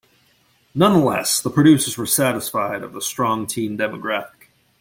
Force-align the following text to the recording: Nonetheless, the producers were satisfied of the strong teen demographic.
Nonetheless, 0.73 1.39
the 1.41 1.51
producers 1.51 1.95
were 1.95 2.07
satisfied 2.07 2.81
of 2.81 2.93
the 2.93 3.03
strong 3.03 3.45
teen 3.45 3.77
demographic. 3.77 4.49